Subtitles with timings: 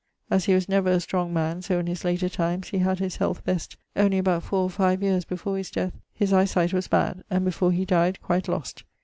[0.31, 3.17] As he was never a strong man, so in his later times he had his
[3.17, 6.87] health best, only about four or five yeares before his death his eie sight was
[6.87, 8.83] bad, and before he dyed quite lost.